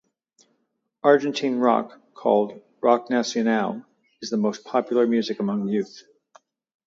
Argentine 1.03 1.59
rock, 1.59 2.01
called 2.15 2.59
"rock 2.81 3.11
nacional", 3.11 3.85
is 4.19 4.31
the 4.31 4.35
most 4.37 4.63
popular 4.65 5.05
music 5.05 5.39
among 5.39 5.67
youth. 5.67 6.01